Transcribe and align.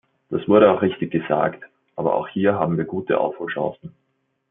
Das 0.31 0.47
wurde 0.47 0.71
auch 0.71 0.81
richtig 0.81 1.11
gesagt, 1.11 1.63
aber 1.95 2.15
auch 2.15 2.27
hier 2.27 2.55
haben 2.55 2.75
wir 2.75 2.85
gute 2.85 3.19
Aufholchancen. 3.19 3.93